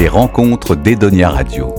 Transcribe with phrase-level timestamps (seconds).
[0.00, 1.74] les rencontres d'Edonia Radio.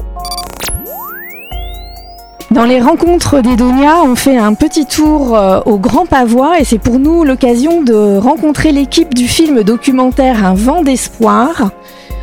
[2.52, 6.78] Dans les rencontres d'Edonia, on fait un petit tour euh, au Grand Pavois et c'est
[6.78, 11.72] pour nous l'occasion de rencontrer l'équipe du film documentaire Un vent d'espoir.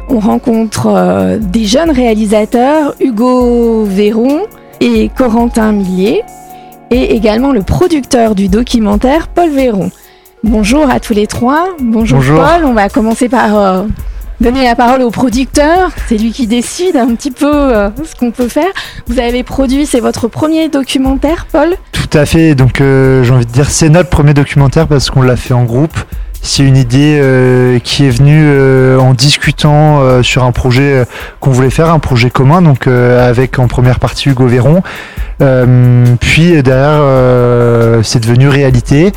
[0.08, 4.42] On rencontre euh, des jeunes réalisateurs, Hugo Véron
[4.78, 6.22] et Corentin Millier,
[6.92, 9.90] et également le producteur du documentaire, Paul Véron.
[10.44, 11.70] Bonjour à tous les trois.
[11.80, 12.64] Bonjour, Paul.
[12.64, 13.82] On va commencer par euh,
[14.40, 15.90] donner la parole au producteur.
[16.08, 18.70] C'est lui qui décide un petit peu euh, ce qu'on peut faire.
[19.06, 21.74] Vous avez produit, c'est votre premier documentaire, Paul?
[21.92, 22.54] Tout à fait.
[22.54, 25.64] Donc euh, j'ai envie de dire c'est notre premier documentaire parce qu'on l'a fait en
[25.64, 25.98] groupe.
[26.40, 31.04] C'est une idée qui est venue en discutant sur un projet
[31.40, 34.84] qu'on voulait faire, un projet commun, donc avec en première partie Hugo Véron.
[36.20, 39.12] puis derrière, c'est devenu réalité.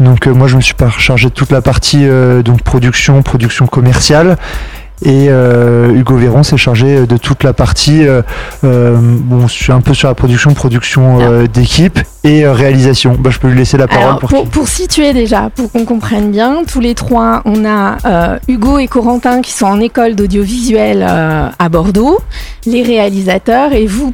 [0.00, 3.66] Donc euh, moi je me suis chargé de toute la partie euh, donc production, production
[3.66, 4.36] commerciale.
[5.02, 8.04] Et euh, Hugo Véron s'est chargé de toute la partie,
[8.62, 11.46] bon, je suis un peu sur la production, production ah.
[11.46, 13.16] d'équipe et réalisation.
[13.18, 14.18] Bah, je peux lui laisser la parole.
[14.18, 17.96] pour, pour, situer déjà, pour qu'on comprenne bien, tous les trois, on a
[18.46, 22.18] Hugo et Corentin qui sont en école d'audiovisuel à Bordeaux,
[22.66, 24.12] les réalisateurs, et vous,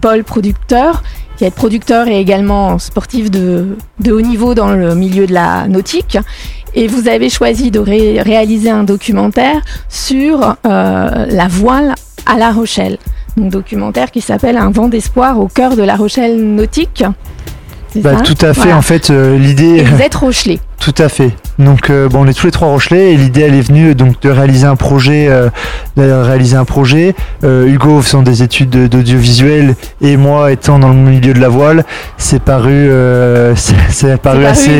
[0.00, 1.02] Paul, producteur,
[1.42, 3.76] qui producteur et également sportif de,
[4.08, 6.16] haut niveau dans le milieu de la nautique.
[6.74, 11.94] Et vous avez choisi de réaliser un documentaire sur euh, la voile
[12.26, 12.96] à La Rochelle.
[13.40, 17.02] Un documentaire qui s'appelle Un vent d'espoir au cœur de La Rochelle nautique.
[17.96, 19.82] Bah, tout à fait, en fait, euh, l'idée.
[19.82, 20.58] Vous êtes Rochelais.
[20.78, 21.30] Tout à fait.
[21.58, 24.20] Donc, euh, bon, on est tous les trois Rochelais et l'idée, elle est venue donc
[24.20, 25.48] de réaliser un projet, euh,
[25.96, 27.14] de réaliser un projet.
[27.42, 31.84] Hugo faisant des études d'audiovisuel et moi étant dans le milieu de la voile,
[32.16, 32.90] c'est paru,
[33.54, 34.70] c'est paru assez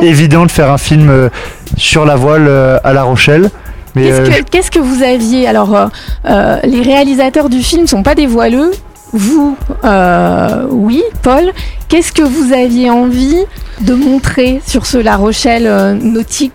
[0.00, 0.46] évident.
[0.46, 1.30] de faire un film
[1.76, 2.48] sur la voile
[2.82, 3.50] à La Rochelle.
[3.94, 5.90] Qu'est-ce que, que, vous aviez Alors,
[6.24, 8.70] les réalisateurs du film sont pas des voileux,
[9.12, 11.52] vous, euh, oui, Paul,
[11.90, 13.44] qu'est-ce que vous aviez envie
[13.82, 16.52] de montrer sur ce La Rochelle euh, nautique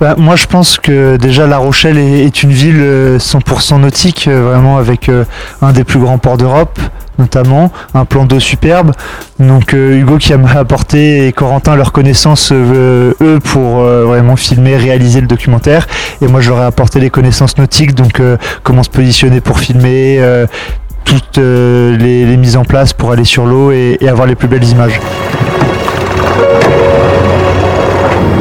[0.00, 2.82] bah, moi, je pense que déjà La Rochelle est, une ville
[3.16, 5.08] 100% euh, nautique, vraiment avec
[5.62, 6.80] un des plus grands ports d'Europe,
[7.20, 8.90] notamment un plan d'eau superbe.
[9.38, 15.28] Donc Hugo qui m'a apporté et Corentin leur connaissance eux pour vraiment filmer, réaliser le
[15.28, 15.86] documentaire.
[16.20, 18.20] Et moi, je leur ai apporté les connaissances nautiques, donc
[18.64, 20.20] comment se positionner pour filmer,
[21.04, 24.64] toutes euh, les, mises en place pour aller sur l'eau et, avoir les plus belles
[24.64, 25.00] images.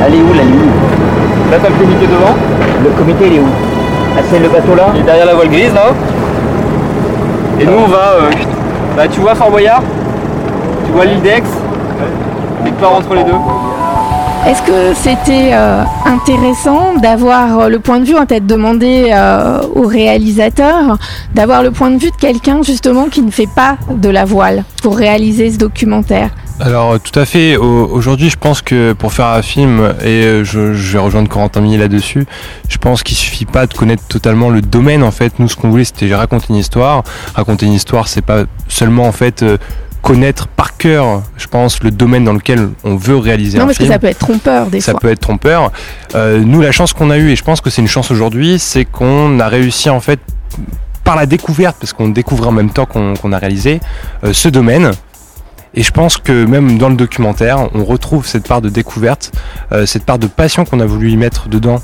[0.06, 0.72] Elle est où la ligne?
[1.52, 2.36] Là t'as le comité devant.
[2.84, 3.48] Le comité il est où?
[4.18, 4.88] Ah c'est le bateau là?
[4.96, 5.92] Il est derrière la voile grise là.
[7.60, 7.98] Et nous on va...
[7.98, 8.32] Euh,
[8.96, 9.84] bah tu vois Fort Boyard?
[10.86, 11.44] Tu vois l'île d'Aix
[12.66, 13.32] On part entre les deux
[14.46, 19.62] est-ce que c'était euh, intéressant d'avoir euh, le point de vue, en tête demandé euh,
[19.74, 20.98] au réalisateur,
[21.34, 24.66] d'avoir le point de vue de quelqu'un justement qui ne fait pas de la voile
[24.82, 26.30] pour réaliser ce documentaire?
[26.60, 27.58] Alors tout à fait.
[27.58, 32.26] Aujourd'hui, je pense que pour faire un film, et je, vais rejoindre Corentin Millet là-dessus,
[32.70, 35.04] je pense qu'il suffit pas de connaître totalement le domaine.
[35.04, 37.04] En fait, nous, ce qu'on voulait, c'était raconter une histoire.
[37.34, 39.44] Raconter une histoire, c'est pas seulement en fait
[40.04, 43.88] connaître par cœur, je pense, le domaine dans lequel on veut réaliser non, un film.
[43.88, 45.00] Non, parce que ça peut être trompeur des ça fois.
[45.00, 45.72] Ça peut être trompeur.
[46.14, 48.60] Euh, nous, la chance qu'on a eue, et je pense que c'est une chance aujourd'hui,
[48.60, 50.20] c'est qu'on a réussi en fait
[51.06, 53.80] par la découverte, parce qu'on découvrait en même temps qu'on a réalisé
[54.24, 54.92] euh, ce domaine.
[55.74, 59.32] Et je pense que même dans le documentaire, on retrouve cette part de découverte,
[59.72, 61.82] euh, cette part de passion qu'on a voulu y mettre dedans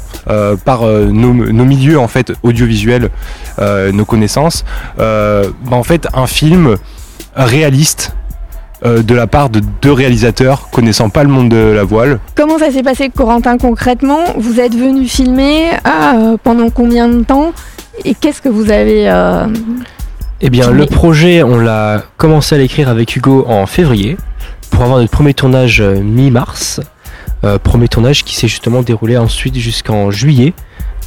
[0.65, 3.09] par nos, milieux en fait audiovisuels,
[3.57, 4.63] nos connaissances.
[4.97, 5.41] Bah,
[5.71, 6.77] en fait, un film
[7.35, 8.13] réaliste
[8.85, 12.19] euh, de la part de deux réalisateurs connaissant pas le monde de la voile.
[12.35, 17.51] Comment ça s'est passé, Corentin, concrètement Vous êtes venu filmer euh, pendant combien de temps
[18.05, 19.47] Et qu'est-ce que vous avez euh,
[20.39, 24.15] Eh bien, le projet, on l'a commencé à l'écrire avec Hugo en février
[24.69, 26.79] pour avoir notre premier tournage mi-mars.
[27.63, 30.53] premier tournage qui s'est justement déroulé ensuite jusqu'en juillet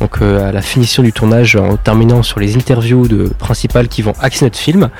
[0.02, 4.02] donc euh, à la finition du tournage en terminant sur les interviews de principales qui
[4.02, 4.90] vont axer notre film.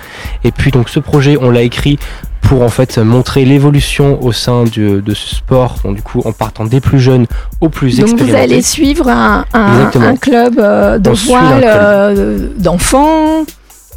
[0.45, 1.99] Et puis donc ce projet, on l'a écrit
[2.41, 6.81] pour en fait montrer l'évolution au sein de ce sport, du coup en partant des
[6.81, 7.27] plus jeunes
[7.61, 9.45] aux plus donc Donc vous allez suivre un,
[10.21, 13.45] club euh, de voile euh, d'enfants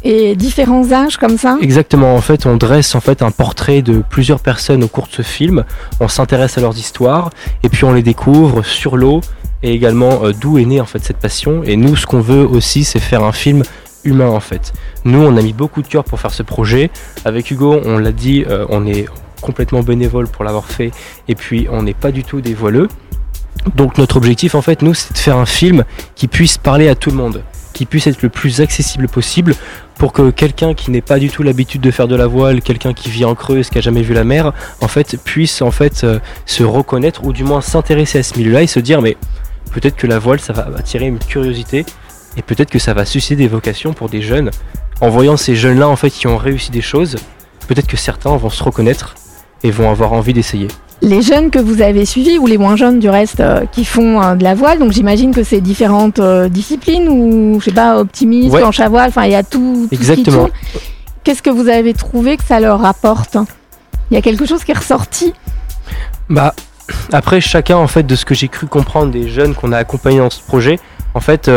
[0.02, 4.02] et différents âges comme ça Exactement, en fait on dresse en fait un portrait de
[4.08, 5.64] plusieurs personnes au cours de ce film,
[6.00, 7.30] on s'intéresse à leurs histoires
[7.62, 9.20] et puis on les découvre sur l'eau
[9.62, 11.62] et également euh, d'où est née en fait cette passion.
[11.64, 13.62] Et nous, ce qu'on veut aussi, c'est faire un film
[14.04, 14.72] humain en fait.
[15.04, 16.90] Nous, on a mis beaucoup de cœur pour faire ce projet.
[17.24, 19.06] Avec Hugo, on l'a dit, euh, on est
[19.40, 20.90] complètement bénévole pour l'avoir fait.
[21.28, 22.88] Et puis, on n'est pas du tout des voileux.
[23.74, 25.84] Donc, notre objectif, en fait, nous, c'est de faire un film
[26.14, 27.42] qui puisse parler à tout le monde
[27.76, 29.54] qui puisse être le plus accessible possible
[29.98, 32.92] pour que quelqu'un qui n'ait pas du tout l'habitude de faire de la voile, quelqu'un
[32.92, 36.04] qui vit en Creuse, qui a jamais vu la mer, en fait puisse en fait
[36.04, 39.16] euh, se reconnaître ou du moins s'intéresser à ce milieu-là et se dire mais
[39.72, 41.86] peut-être que la voile ça va attirer une curiosité
[42.36, 44.50] et peut-être que ça va susciter des vocations pour des jeunes.
[45.00, 47.16] En voyant ces jeunes-là en fait qui ont réussi des choses,
[47.66, 49.14] peut-être que certains vont se reconnaître
[49.62, 50.68] et vont avoir envie d'essayer.
[51.02, 54.20] Les jeunes que vous avez suivis, ou les moins jeunes du reste, euh, qui font
[54.22, 57.98] euh, de la voile, donc j'imagine que c'est différentes euh, disciplines, ou je sais pas,
[57.98, 58.60] optimisme, Ouais.
[58.60, 59.58] planche à voile, enfin il y a tout.
[59.58, 60.48] tout ce qui Exactement.
[61.22, 63.36] Qu'est-ce que vous avez trouvé que ça leur apporte?
[64.10, 65.34] Il y a quelque chose qui est ressorti?
[66.30, 66.54] Bah,
[67.12, 70.18] après, chacun, en fait, de ce que j'ai cru comprendre des jeunes qu'on a accompagnés
[70.18, 70.78] dans ce projet,
[71.14, 71.50] en fait,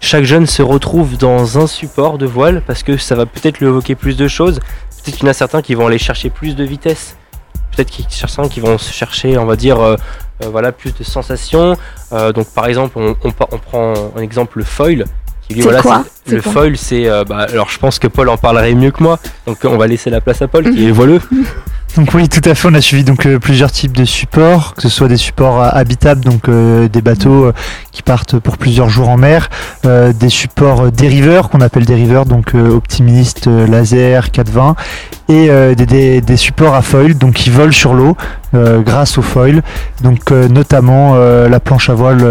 [0.00, 3.66] chaque jeune se retrouve dans un support de voile parce que ça va peut-être lui
[3.68, 4.58] évoquer plus de choses.
[5.04, 7.16] Peut-être qu'il y en a certains qui vont aller chercher plus de vitesse.
[7.74, 9.96] Peut-être certains qui vont se chercher, on va dire, euh,
[10.44, 11.76] euh, voilà, plus de sensations.
[12.12, 15.04] Euh, donc, par exemple, on, on pa- on prend un exemple le foil.
[15.48, 17.08] Qui, lui, C'est voilà, quoi Le foil, c'est.
[17.24, 19.18] bah, alors, je pense que Paul en parlerait mieux que moi.
[19.46, 21.20] Donc, on va laisser la place à Paul, qui est voileux.
[21.96, 22.68] Donc oui, tout à fait.
[22.68, 25.68] On a suivi donc euh, plusieurs types de supports, que ce soit des supports euh,
[25.72, 27.52] habitables, donc euh, des bateaux
[27.90, 29.50] qui partent pour plusieurs jours en mer,
[29.84, 34.74] des supports dériveurs qu'on appelle dériveurs, donc optimistes, euh, laser, 420,
[35.28, 38.16] et des, des- des supports à foil, donc qui volent sur l'eau
[38.54, 39.62] grâce au foil,
[40.02, 42.22] donc notamment la planche à voile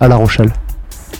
[0.00, 0.50] à La Rochelle.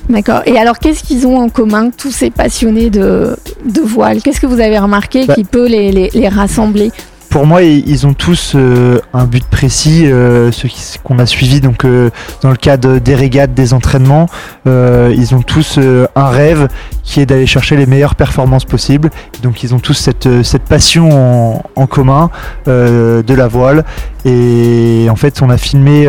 [0.08, 0.42] D'accord.
[0.46, 4.22] Et alors, qu'est-ce qu'ils ont en commun, tous ces passionnés de, de voile?
[4.22, 6.90] Qu'est-ce que vous avez remarqué Bah- qui peut les, les- les rassembler?
[7.30, 10.68] Pour moi, ils ont tous euh, un but précis, euh, ceux
[11.04, 12.10] qu'on a suivis donc euh,
[12.42, 14.26] dans le cadre des régates, des entraînements.
[14.66, 16.66] euh, ils ont tous euh, un rêve
[17.04, 19.10] qui est d'aller chercher les meilleures performances possibles.
[19.44, 22.30] Donc, ils ont tous cette, cette passion en, en commun
[22.66, 23.84] de la voile.
[24.24, 26.08] Et en fait, on a filmé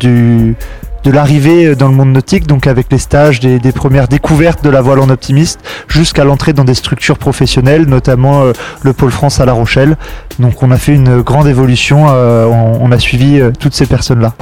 [0.00, 0.56] du
[1.04, 4.70] de l'arrivée dans le monde nautique, donc avec les stages, des, des premières découvertes de
[4.70, 8.52] la voile en optimiste, jusqu'à l'entrée dans des structures professionnelles, notamment euh,
[8.82, 9.96] le pôle France à La Rochelle.
[10.38, 13.86] Donc on a fait une grande évolution, euh, on, on a suivi euh, toutes ces
[13.86, 14.32] personnes-là.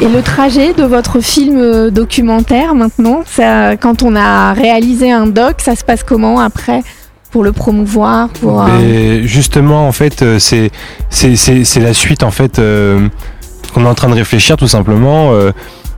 [0.00, 5.26] Et le trajet de votre film euh, documentaire maintenant, ça, quand on a réalisé un
[5.26, 6.82] doc, ça se passe comment après?
[7.30, 13.08] Pour le promouvoir pour, euh, justement, en fait, euh, c'est la suite en fait euh,
[13.74, 15.32] qu'on est en train de réfléchir tout simplement.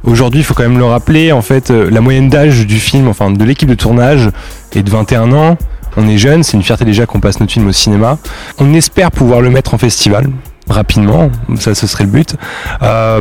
[0.03, 3.31] Aujourd'hui, il faut quand même le rappeler, en fait, la moyenne d'âge du film, enfin
[3.31, 4.31] de l'équipe de tournage,
[4.73, 5.59] est de 21 ans.
[5.97, 8.17] On est jeune, c'est une fierté déjà qu'on passe notre film au cinéma.
[8.59, 10.29] On espère pouvoir le mettre en festival
[10.69, 12.37] rapidement, ça ce serait le but,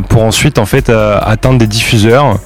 [0.08, 2.38] pour ensuite en fait atteindre des diffuseurs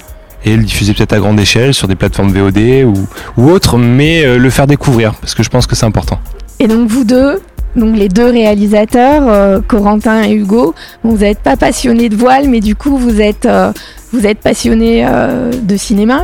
[0.46, 3.08] et le diffuser peut-être à grande échelle sur des plateformes VOD ou,
[3.38, 6.20] ou autres, mais euh, le faire découvrir parce que je pense que c'est important.
[6.60, 7.40] Et donc vous deux,
[7.76, 12.60] donc les deux réalisateurs, euh, Corentin et Hugo, vous n'êtes pas passionnés de voile, mais
[12.60, 13.72] du coup vous êtes, euh,
[14.12, 16.22] vous êtes passionnés euh, de cinéma?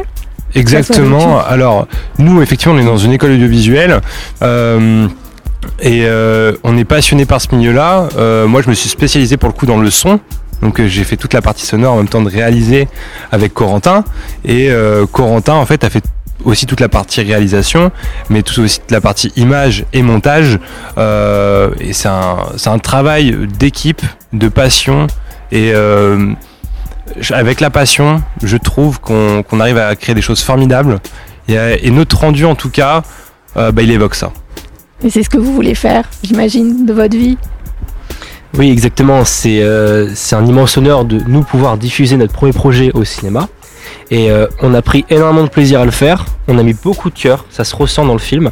[0.55, 1.39] Exactement.
[1.39, 1.87] Alors,
[2.17, 4.01] nous, effectivement, on est dans une école audiovisuelle.
[4.41, 6.07] et
[6.63, 8.09] on est passionné par ce milieu-là.
[8.47, 10.19] Moi, je me suis spécialisé pour le coup dans le son.
[10.61, 12.87] Donc, euh, j'ai fait toute la partie sonore en même temps de réaliser
[13.31, 14.03] avec Corentin.
[14.45, 16.03] Et euh, Corentin, en fait, a fait
[16.45, 17.91] aussi toute la partie réalisation,
[18.29, 20.59] mais tout aussi toute la partie image et montage.
[20.97, 24.01] Euh, et c'est un, un travail d'équipe,
[24.33, 25.07] de passion.
[25.51, 25.73] Et
[27.31, 30.99] avec la passion, je trouve qu'on arrive à créer des choses formidables.
[31.47, 33.01] Et, notre rendu, en tout cas,
[33.55, 34.31] bah, il évoque ça.
[35.03, 37.37] Et c'est ce que vous voulez faire, j'imagine, de votre vie?
[38.57, 39.25] Oui, exactement.
[39.25, 43.47] C'est euh, un immense honneur de nous pouvoir diffuser notre premier projet au cinéma.
[44.11, 46.25] Et euh, on a pris énormément de plaisir à le faire.
[46.47, 47.45] On a mis beaucoup de cœur.
[47.49, 48.51] Ça se ressent dans le film.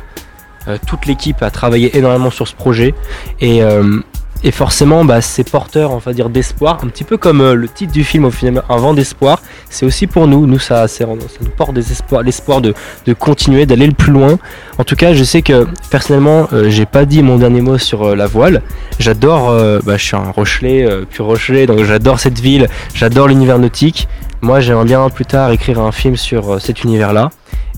[0.68, 2.94] Euh, toute l'équipe a travaillé énormément sur ce projet.
[3.42, 4.00] Et, euh,
[4.44, 6.80] et forcément, bah, c'est porteur, on va dire, d'espoir.
[6.84, 9.42] Un petit peu comme euh, le titre du film au final, Un vent d'espoir.
[9.70, 10.46] C'est aussi pour nous.
[10.46, 11.84] Nous, ça, ça nous porte des
[12.24, 12.74] l'espoir de,
[13.14, 14.38] continuer, d'aller le plus loin.
[14.78, 18.04] En tout cas, je sais que personnellement, euh, j'ai pas dit mon dernier mot sur
[18.04, 18.62] euh, la voile.
[19.00, 23.60] J'adore, euh, bah, je suis un Rochelet, pur Rochelet, donc j'adore cette ville, j'adore l'univers
[23.60, 24.08] nautique.
[24.42, 27.30] Moi, j'aimerais bien plus tard écrire un film sur cet univers-là.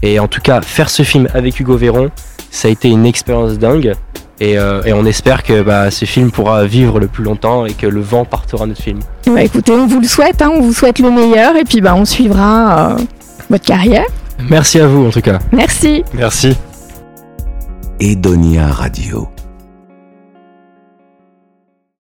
[0.01, 2.09] Et en tout cas, faire ce film avec Hugo Véron,
[2.51, 3.93] ça a été une expérience dingue.
[4.41, 7.73] Et, euh, et on espère que bah, ce film pourra vivre le plus longtemps et
[7.73, 8.99] que le vent partira de notre film.
[9.27, 11.93] Bah, écoutez, on vous le souhaite, hein, on vous souhaite le meilleur, et puis bah,
[11.95, 12.97] on suivra euh,
[13.49, 14.05] votre carrière.
[14.49, 15.39] Merci à vous en tout cas.
[15.51, 16.03] Merci.
[16.13, 16.55] Merci.
[17.99, 19.27] Edonia Radio.